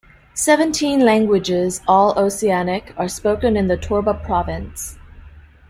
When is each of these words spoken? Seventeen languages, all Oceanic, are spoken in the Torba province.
Seventeen 0.33 1.01
languages, 1.05 1.81
all 1.87 2.17
Oceanic, 2.17 2.91
are 2.97 3.07
spoken 3.07 3.55
in 3.55 3.67
the 3.67 3.77
Torba 3.77 4.15
province. 4.23 4.97